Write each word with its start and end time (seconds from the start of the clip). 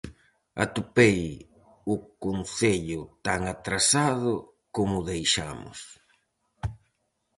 Atopei 0.63 1.21
o 1.93 1.95
concello 2.23 3.01
tan 3.25 3.41
atrasado 3.55 4.33
como 4.75 4.95
o 5.01 5.05
deixamos. 5.11 5.79